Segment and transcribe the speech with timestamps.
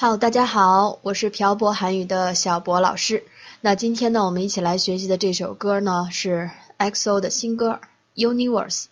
[0.00, 3.24] 好，大家好，我是漂泊韩语的小博老师。
[3.60, 7.80] 那今天呢，我们一起来学习的这首歌呢是 EXO 的新歌
[8.14, 8.84] 《Universe》。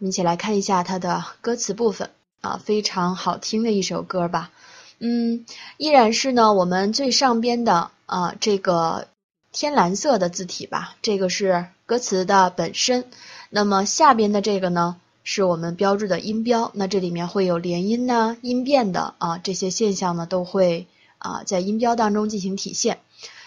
[0.00, 2.10] 我们一起来看一下它的歌词部分
[2.40, 4.50] 啊，非常好听的一首歌吧。
[4.98, 9.06] 嗯，依然是呢，我们最上边的啊这个
[9.52, 13.04] 天蓝色的字体吧，这个是歌词的本身。
[13.48, 14.96] 那么下边的这个呢？
[15.23, 22.99] 是我们标注的音标，那这里面会有连音呢、音变的啊这些现象呢，都会啊在音标当中进行体现。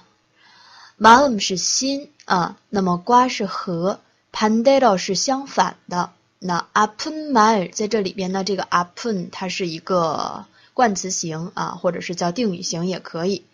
[0.97, 3.99] 마음 是心啊，那么瓜是和，
[4.31, 6.11] 반대로是相反的。
[6.39, 13.45] 那 아픈 말在这里边呢，这个 아픈 它是一个冠词形啊，或者是叫定语形也可以。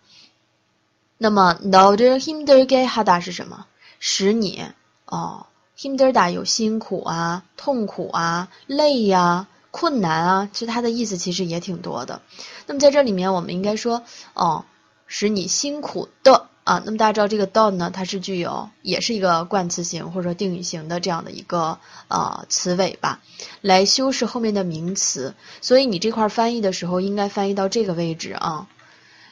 [1.18, 3.66] 那么 no de hinder ge hada 是什么？
[4.00, 4.66] 使你
[5.06, 5.46] 哦，
[5.78, 12.22] hinderda 有辛苦啊、痛苦啊、累呀、困难啊，其实它的意思其实也挺多的。
[12.66, 14.04] 那么在这里面，我们应该说
[14.34, 14.66] 哦，
[15.06, 16.48] 使你辛苦的。
[16.64, 23.20] 啊，那么大家知道这个 don 呢，它是具有也是一个冠词型或者说定语型的这样的一个呃词尾巴，
[23.62, 25.34] 来修饰后面的名词。
[25.62, 28.68] 所以你这块翻译的时候，应该翻译到这个位置啊，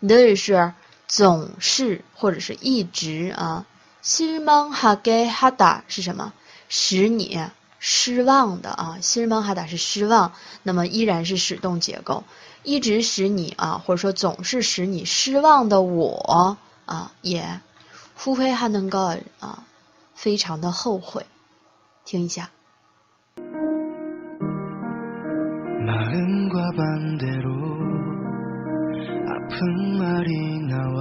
[0.00, 0.72] 늘是
[1.06, 3.64] 总是或者是一直啊。
[4.02, 6.32] 실망하게하다是什么？
[6.68, 7.40] 使你
[7.78, 8.98] 失望的啊。
[9.00, 10.32] 실망하다是失望，
[10.62, 12.24] 那么依然是使动结构，
[12.62, 17.60] 一直使你啊，或者说总是使你失望的我啊，也
[18.18, 19.64] 후회하는 걸， 啊，
[20.14, 21.26] 非常的后悔。
[22.04, 22.50] 听一下。
[26.09, 27.51] 마음과 반대로
[29.29, 30.99] 아픈 말이 나와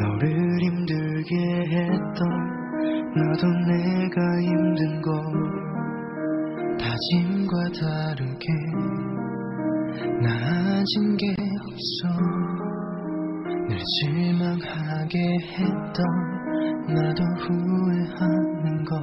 [0.00, 1.36] 너를 힘들게
[1.70, 2.18] 했던
[3.14, 5.12] 나도 내가 힘든 걸
[6.76, 8.46] 다짐과 다르게
[10.20, 11.32] 나아진 게
[11.62, 12.08] 없어.
[13.68, 16.04] 늘 실망하게 했던
[16.88, 19.02] 나도 후회하는 걸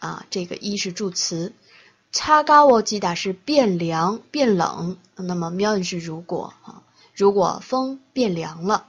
[0.00, 1.52] 啊，这个一是助词，
[2.12, 6.82] 차가워지다是变凉、变冷，那么면是如果啊，
[7.14, 8.86] 如果风变凉了。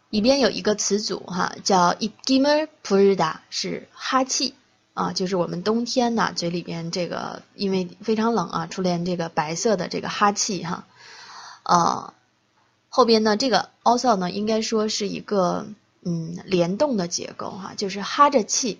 [0.09, 4.53] 里边有一个词组哈，叫 i g i m e r purda，是哈气
[4.93, 10.85] 啊，就是我们冬天呢嘴里边这个，因为非常冷啊，出现这个白色的这个哈气哈。
[11.63, 12.13] 呃，
[12.89, 15.67] 后边呢这个 also 呢应该说是一个
[16.03, 18.79] 嗯联动的结构哈，就是哈着气。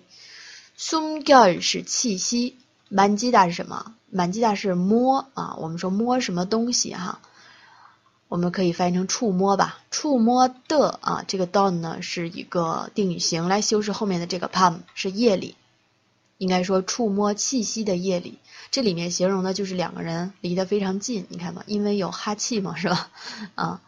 [0.78, 2.58] sumgal 是气息
[2.90, 7.18] ，manjida 是什么？manjida 是摸啊，我们说摸什么东西哈。
[8.27, 15.57] 我们可以翻译成触摸吧，触摸的啊，这个 don 呢是一个定语型来修饰后面的这个 palm，是夜里，
[16.37, 18.39] 应该说触摸气息的夜里，
[18.71, 23.11] 这里面形容的就是两个人离得非常近，你看嘛，因为有哈气嘛，是吧？
[23.55, 23.81] 啊，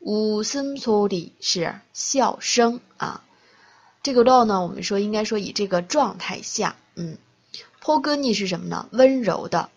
[0.00, 3.22] 웃음소리是笑声啊。
[4.02, 7.18] 这个로呢，我们说应该说以这个状态下，嗯，
[7.82, 8.88] 포근히是什么呢？
[8.92, 9.70] 温柔的，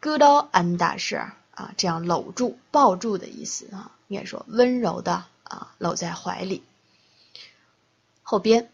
[0.00, 1.16] 끌어안다是
[1.54, 6.62] 啊，这样搂住、抱住的意思啊，应该说温柔的啊，搂在怀里。
[8.22, 8.70] 后边，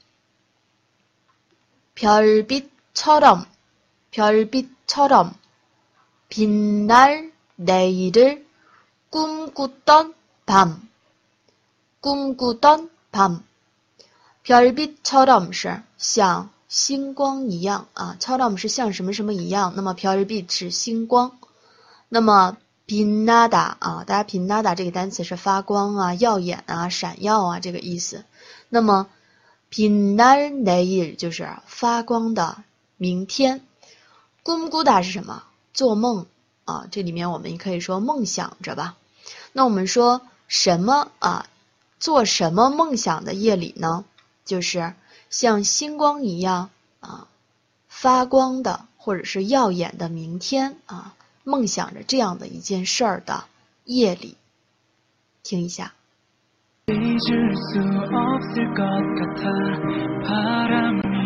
[1.94, 3.44] 별빛 처럼
[4.10, 5.34] 별빛처럼
[6.28, 8.46] 빛날 내일을
[9.10, 10.14] 꿈꾸던
[10.46, 10.88] 밤
[12.00, 13.44] 꿈꾸던 밤
[14.44, 21.38] 별빛처럼 是像星光一样啊，처럼是像什么什么一样，那么별빛是星光，
[22.08, 22.56] 那么
[22.87, 28.25] 빛나다 啊，大家 빛나다 这个单词是发光啊、耀眼啊、闪耀啊这个意思。
[28.69, 29.06] 那么
[29.70, 32.64] 빛날 내일 就是发光的
[32.97, 33.61] 明天。
[34.44, 35.44] 咕噜咕哒是什么？
[35.73, 36.25] 做梦。
[36.65, 38.97] 啊这里面我们也可以说梦想着吧。
[39.53, 41.11] 那我们说什么？
[41.19, 41.47] 啊
[41.99, 44.03] 做什么梦想的夜里呢？
[44.45, 44.94] 就是
[45.29, 47.27] 像星光一样啊
[47.88, 53.45] 发光的或者是耀眼的明天啊梦想着这样的一件事儿的
[53.83, 54.38] 夜里。
[55.43, 55.93] 听一下。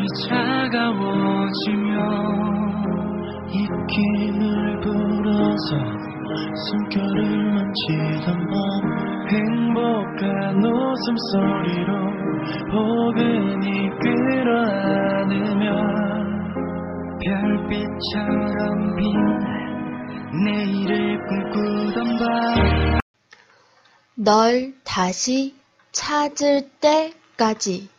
[0.01, 1.93] 바람이 차가워지며
[3.51, 5.70] 입김을 불어서
[6.70, 8.55] 숨결을 만지던 밤
[9.29, 11.89] 행복한 웃음소리로
[12.72, 15.65] 포근히 끌어안으며
[17.24, 19.41] 별빛처럼 빛날
[20.43, 23.01] 내일을 꿈꾸던 밤
[24.15, 25.55] 널 다시
[25.91, 27.89] 찾을 때까지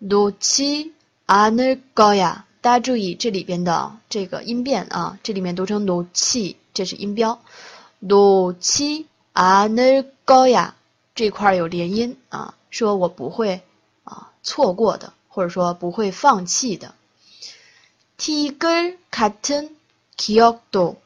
[0.00, 7.40] 놓치않을거 야， 大家注意这里边的这个音变啊，这里面读成놓치这是音标。
[8.00, 10.72] 놓치않을거 야，
[11.14, 13.62] 这块有连音啊，说我不会
[14.04, 16.94] 啊错过的，或者说不会放弃的。
[18.18, 20.96] 티글같은기억 도，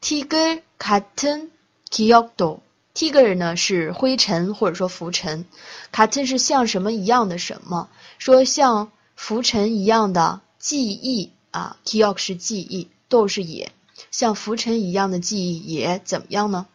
[0.00, 2.60] 티글같은기억 도，
[2.94, 5.46] ，tiger 呢是灰尘或者说浮尘，
[5.90, 7.88] 卡튼是像什么一样的什么？
[8.18, 13.72] 说像浮尘一样的 记忆啊，kiok 是记忆，都是也，
[14.10, 16.66] 像浮尘一样的记忆也怎么样呢？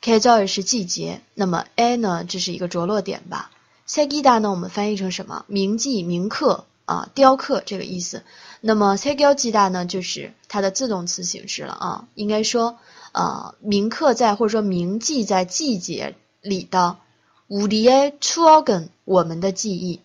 [0.00, 2.24] 계절是季节，那么 a 呢？
[2.24, 3.50] 这是一个着落点吧。
[3.86, 4.50] 새기다呢？
[4.50, 5.44] 我们翻译成什么？
[5.48, 8.22] 铭记、铭刻 啊，雕刻这个意思。
[8.60, 9.86] 那么새겨지다呢？
[9.86, 12.08] 就是它的自动词形式了啊。
[12.14, 12.78] 应该说，
[13.12, 16.96] 呃，铭刻在或者说铭记在季节里的
[17.48, 20.00] 우리의추억 은， 我们的记忆。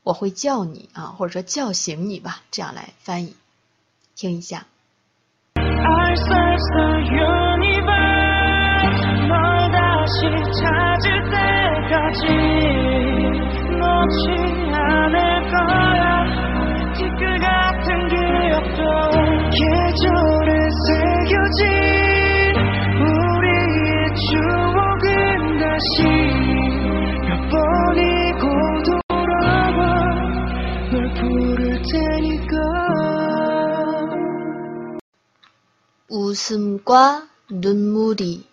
[0.03, 3.35] 我会叫你啊，或者说叫醒你吧，这样来翻译。
[4.15, 4.65] 听一下。
[10.10, 10.26] 다시
[10.60, 12.20] 찾을 때까지
[13.78, 14.24] 놓지
[14.74, 15.16] 않을
[15.52, 16.02] 거야.
[16.94, 18.80] 티끌 같은 기억도
[19.54, 20.50] 계절에
[20.86, 21.62] 새겨진
[22.98, 23.88] 우리의
[24.26, 25.06] 추억은
[25.60, 26.02] 다시
[27.28, 28.42] 몇 번이고
[29.06, 29.78] 돌아와
[30.90, 32.54] 널 부를 테니까.
[36.10, 38.49] 웃음과 눈물이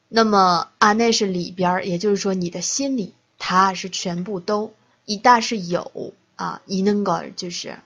[0.07, 7.79] 那么啊，那是里边，也就是说你的心里，它是全部都一大是有啊，一能个就是。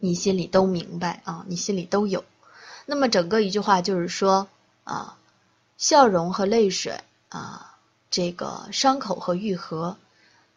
[0.00, 2.24] 你心里都明白啊，你心里都有。
[2.84, 4.48] 那么整个一句话就是说
[4.84, 5.18] 啊，
[5.76, 7.76] 笑容和泪水啊，
[8.10, 9.98] 这个伤口和愈合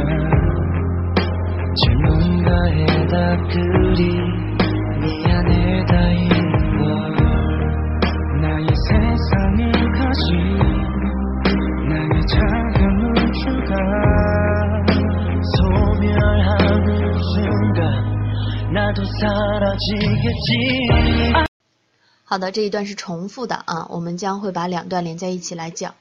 [22.24, 25.94] 好的，这一段是重复的啊，我们将会把两段连在一起来讲。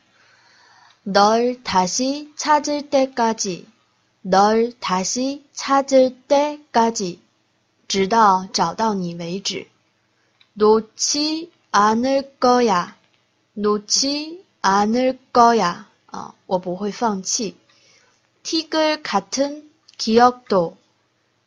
[1.08, 3.68] 널다시찾을때까 지，
[4.22, 7.20] 널다시찾을때까 지，
[7.88, 9.68] 直到找到你为止。
[10.56, 12.96] 놓치않을거 야，
[13.56, 17.56] 놓치않을거 야， 啊，我不会放弃。
[18.44, 20.78] 티글같은기억 도，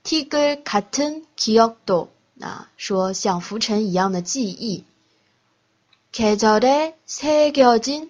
[0.02, 2.08] 티글같은기억 도。
[2.40, 4.84] 啊，说像浮尘一样的记忆。
[6.12, 8.09] 계절에새겨진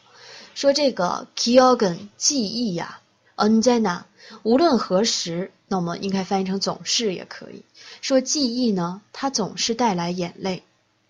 [0.54, 3.00] 说这个 kyogen 记忆呀
[3.37, 4.02] ，anjana
[4.42, 7.64] 无论何时，那么应该翻译成总是也可以
[8.00, 10.62] 说记忆呢，它总是带来眼泪，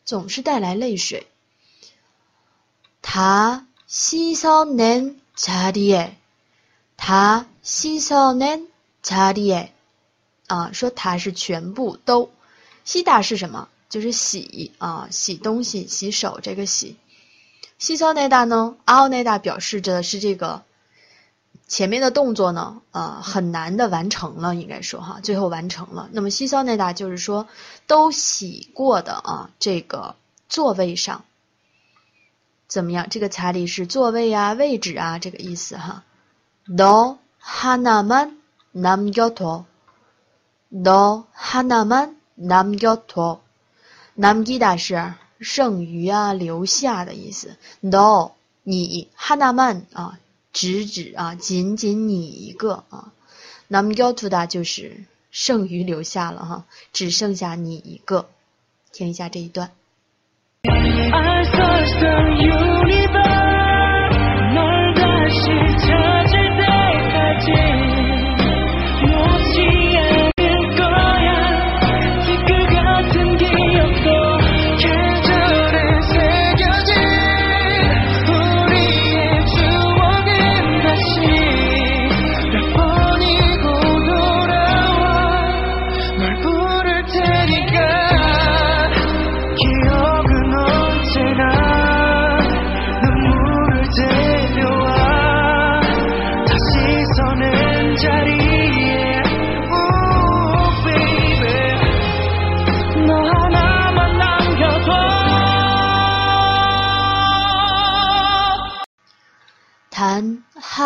[0.04, 1.26] 总是带来泪水。
[3.00, 5.16] 他씻어낸자리
[5.94, 6.10] 에，
[6.96, 8.66] 他씻어낸자리
[9.02, 9.68] 에，
[10.46, 12.30] 啊，说它是全部都，
[12.84, 13.68] 西达是什么？
[13.88, 16.40] 就是洗啊，洗东西，洗手。
[16.42, 16.96] 这个洗，
[17.78, 18.76] 洗手那达呢？
[18.84, 20.62] 阿那达表示着是这个
[21.66, 26.08] 前面的动作呢，呃，很难的完成了，应该说哈，最后完成了。
[26.12, 27.48] 那么洗手那达就是说
[27.86, 30.14] 都洗过的啊，这个
[30.48, 31.24] 座位上
[32.66, 33.08] 怎么样？
[33.10, 36.04] 这个彩礼是座位啊，位置啊，这个意思哈。
[36.66, 39.64] 너하나만남겨 둬，
[40.70, 43.40] 너하나만남겨 둬。
[44.16, 47.56] 남기다是剩余啊，留下的意思。
[47.80, 48.32] No，
[48.64, 50.18] 你하나만啊，
[50.53, 53.11] 直指啊仅仅你一个啊。
[53.67, 58.29] 那么要求的就是剩余留下了哈只剩下你一个。
[58.93, 59.71] 听一下这一段。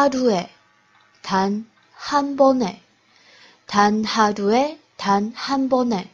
[0.07, 0.49] 하루에
[1.23, 2.81] 단 한 번에
[3.67, 6.09] 단 하루에 단 한 번에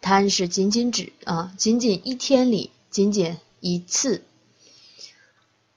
[0.00, 4.24] 단是 仅仅指啊，仅仅一天里，仅仅一次。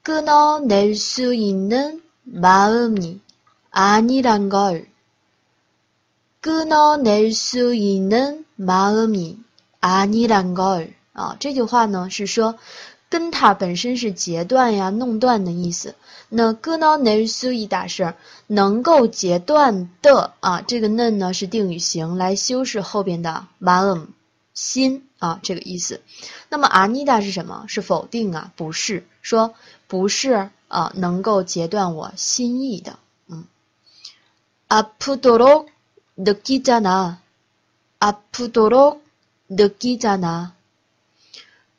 [0.02, 3.20] 끊어낼 수 있는 마음이
[3.70, 4.88] 아니란 걸
[6.40, 9.38] 끊어낼 수 있는 마음이
[9.80, 10.94] 아니란 걸.
[11.14, 12.58] 啊，这句话呢是说
[13.08, 15.94] 根塔本身是截断呀、弄断的意思。
[16.35, 18.15] 那 gna ne su i 打是
[18.47, 24.05] 能够截断的啊，这个嫩呢是定语型来修饰后边的 m a m
[24.55, 26.01] 心啊这个意思。
[26.49, 27.65] 那么 anida 是什么？
[27.67, 28.51] 是否定啊？
[28.55, 29.53] 不是，说
[29.87, 32.97] 不是啊，能够截断我心意的。
[33.27, 33.45] 嗯
[34.69, 35.67] ，apudoro
[36.15, 38.97] the gitana，apudoro
[39.49, 40.49] the gitana。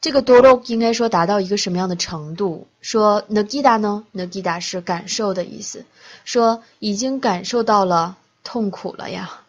[0.04, 2.68] 这个多罗应该说达到一个什么样的程度？
[2.82, 4.06] 说 nagida 呢？
[4.14, 5.86] nagida 是感受的意思，
[6.24, 9.42] 说已经感受到了痛苦了呀。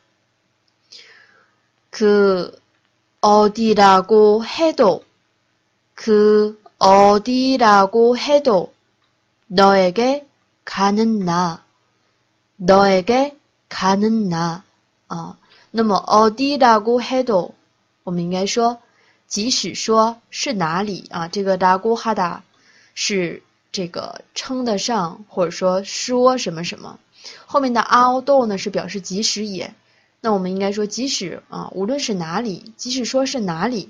[3.20, 5.04] 그어디라고해도
[5.94, 8.72] 그 어디라고 해도
[9.48, 10.26] 너에게
[10.64, 11.62] 가는 나,
[12.56, 13.36] 너에게
[13.68, 14.62] 가는 나.
[15.08, 15.36] 啊，
[15.72, 17.54] 那么 어디라고 해도
[18.04, 18.80] 我们应该说
[19.27, 22.43] 即使说是哪里啊，这个达古哈达
[22.93, 26.99] 是这个称得上或者说说什么什么。
[27.45, 29.73] 后面的 although 呢是表示即使也，
[30.21, 33.89] 那我们应该说即使啊，无论是哪里，即使说是哪里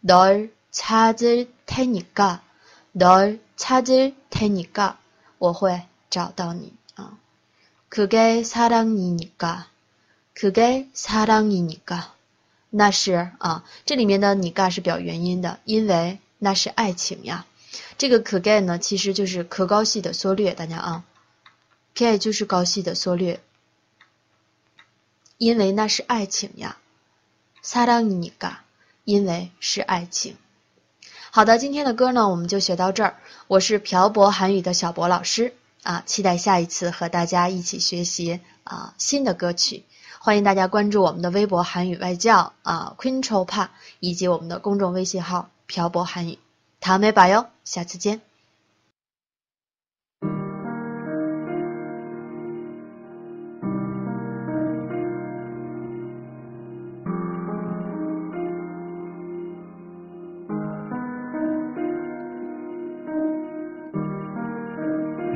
[0.01, 2.41] 널찾을테니 까，
[2.93, 4.97] 널찾을테니 까，
[5.37, 7.17] 我会找到你啊。
[7.89, 9.67] 그게사랑이니 까，
[10.33, 12.13] 그게사랑이니 까。
[12.69, 17.45] 那是啊，这里面的你嘎是表原因的，因为那是爱情呀。
[17.97, 21.05] 这个可盖呢，其实就是可高系的缩略，大家啊，
[21.93, 23.39] 盖就是高系的缩略，
[25.37, 26.75] 因为那是爱情呀。
[27.63, 28.65] 사랑이你嘎，
[29.10, 30.36] 因为是爱情。
[31.32, 33.16] 好的，今天的歌呢，我们就学到这儿。
[33.48, 39.84] 我是漂泊韩语的小博老师啊，期待下一次和大家一起学习啊新的歌曲。
[40.20, 43.68] 欢迎大家关注我们的微博“韩语外教”啊，Queen c h o Pa，
[43.98, 46.38] 以及我们的公众微信号“漂泊韩语”。
[46.78, 48.29] 塔美巴哟，下次见。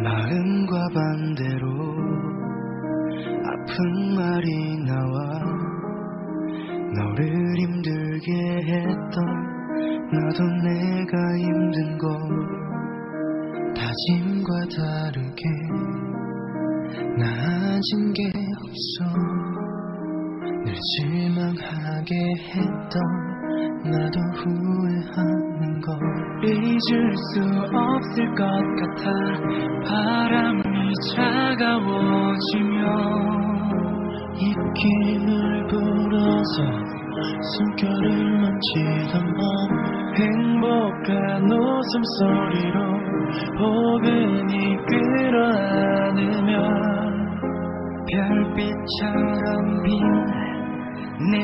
[0.05, 1.67] 마음과 반대로
[3.49, 5.17] 아픈 말이 나와
[6.95, 7.25] 너를
[7.57, 8.29] 힘들게
[8.69, 9.17] 했던
[10.13, 12.05] 나도 내가 힘든 걸
[13.75, 15.43] 다짐과 다르게
[17.19, 18.31] 나아진 게
[18.63, 19.05] 없어.
[20.65, 22.13] 늘 실망하게
[22.53, 22.95] 했던
[23.91, 25.97] 나도 후회하는 걸
[26.45, 28.04] 잊을 수 없어.
[28.17, 28.45] 을 것
[28.79, 29.11] 같아.
[29.85, 30.63] 바람이
[31.15, 32.81] 차가워지며
[34.39, 36.57] 입김을 불어서
[37.57, 38.07] 숨결을
[38.41, 39.45] 만지던 밤
[40.17, 41.11] 행복한
[41.51, 42.79] 웃음소리로
[43.59, 44.55] 포근히
[44.87, 46.53] 끌어안으며
[48.11, 50.33] 별빛처럼 빛날
[51.33, 51.35] 내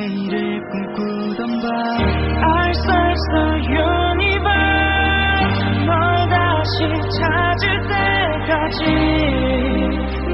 [8.71, 8.79] 寂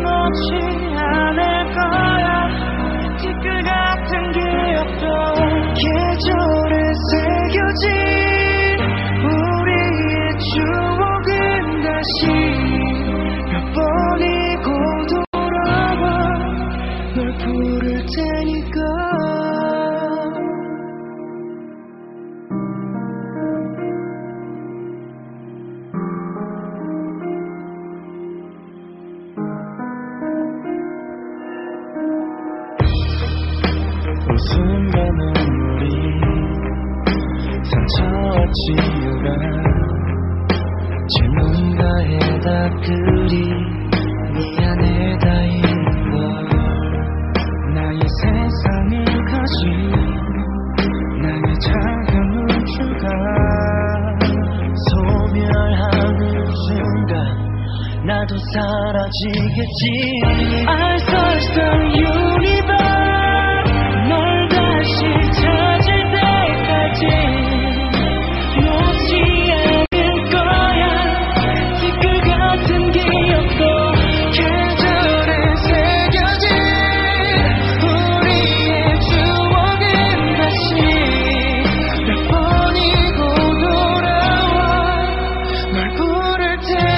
[0.02, 0.95] 寞去。
[41.08, 43.34] 제 눈가에다 그리
[44.34, 45.60] 미안해 다인
[46.10, 46.14] 걸
[47.74, 49.60] 나의 세상을 가진
[51.22, 52.10] 나의 작은
[52.44, 53.04] 우주가.
[54.90, 56.22] 소멸하는
[56.68, 57.14] 순간
[58.06, 59.82] 나도 사라지겠지.
[60.68, 62.85] I search the universe
[86.56, 86.95] pretend.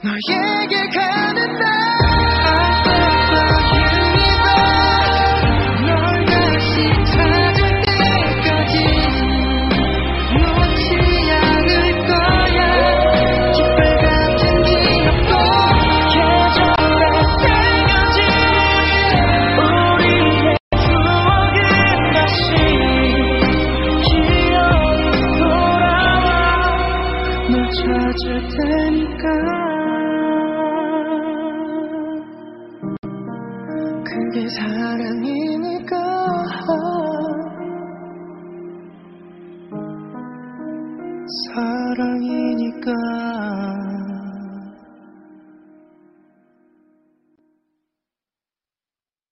[0.00, 1.07] 那夜夜开